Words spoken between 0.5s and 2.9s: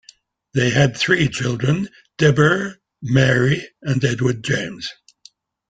They had three children, Deborah,